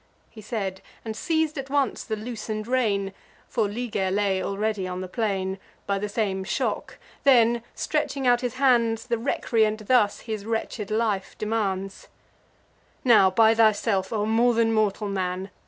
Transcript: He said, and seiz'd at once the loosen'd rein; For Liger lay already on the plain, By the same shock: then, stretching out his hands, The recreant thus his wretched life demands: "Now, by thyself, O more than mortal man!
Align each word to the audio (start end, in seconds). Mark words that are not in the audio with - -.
He 0.31 0.41
said, 0.41 0.81
and 1.05 1.15
seiz'd 1.15 1.59
at 1.59 1.69
once 1.69 2.03
the 2.03 2.15
loosen'd 2.15 2.65
rein; 2.65 3.13
For 3.47 3.69
Liger 3.69 4.09
lay 4.09 4.41
already 4.41 4.87
on 4.87 5.01
the 5.01 5.07
plain, 5.07 5.59
By 5.85 5.99
the 5.99 6.09
same 6.09 6.43
shock: 6.43 6.97
then, 7.23 7.61
stretching 7.75 8.25
out 8.25 8.41
his 8.41 8.55
hands, 8.55 9.05
The 9.05 9.19
recreant 9.19 9.87
thus 9.87 10.21
his 10.21 10.43
wretched 10.43 10.89
life 10.89 11.35
demands: 11.37 12.07
"Now, 13.03 13.29
by 13.29 13.53
thyself, 13.53 14.11
O 14.11 14.25
more 14.25 14.55
than 14.55 14.73
mortal 14.73 15.07
man! 15.07 15.51